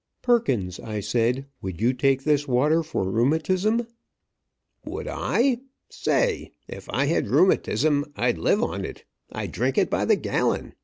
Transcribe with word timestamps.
"Perkins," 0.23 0.79
I 0.79 0.99
said, 0.99 1.45
"would 1.61 1.79
you 1.79 1.93
take 1.93 2.23
this 2.23 2.47
water 2.47 2.81
for 2.81 3.07
rheumatism?" 3.07 3.85
"Would 4.83 5.07
I? 5.07 5.59
Say! 5.91 6.53
If 6.67 6.89
I 6.89 7.05
had 7.05 7.27
rheumatism 7.27 8.11
I'd 8.15 8.39
live 8.39 8.63
on 8.63 8.83
it. 8.83 9.03
I'd 9.31 9.51
drink 9.51 9.77
it 9.77 9.91
by 9.91 10.05
the 10.05 10.15
gallon. 10.15 10.73